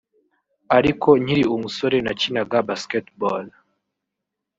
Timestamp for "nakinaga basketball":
2.05-3.45